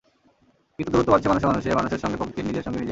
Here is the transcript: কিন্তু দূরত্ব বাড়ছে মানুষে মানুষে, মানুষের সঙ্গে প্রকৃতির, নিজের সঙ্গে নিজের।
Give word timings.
কিন্তু 0.75 0.89
দূরত্ব 0.93 1.09
বাড়ছে 1.13 1.29
মানুষে 1.31 1.45
মানুষে, 1.51 1.69
মানুষের 1.79 2.01
সঙ্গে 2.03 2.17
প্রকৃতির, 2.21 2.47
নিজের 2.49 2.63
সঙ্গে 2.65 2.75
নিজের। 2.75 2.79